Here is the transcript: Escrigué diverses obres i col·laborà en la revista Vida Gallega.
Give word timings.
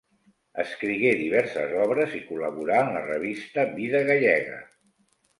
Escrigué 0.61 1.09
diverses 1.17 1.75
obres 1.83 2.15
i 2.19 2.21
col·laborà 2.29 2.79
en 2.85 2.89
la 2.95 3.03
revista 3.09 3.67
Vida 3.75 4.01
Gallega. 4.09 4.57